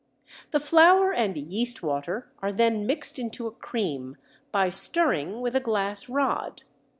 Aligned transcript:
The 0.49 0.59
flour 0.59 1.13
and 1.13 1.37
yeast 1.37 1.83
water 1.83 2.31
are 2.41 2.51
then 2.51 2.87
mixed 2.87 3.19
into 3.19 3.45
a 3.45 3.51
cream 3.51 4.17
by 4.51 4.69
stirring 4.71 5.41
with 5.41 5.55
a 5.55 5.59
glass 5.59 6.09
rod. 6.09 6.63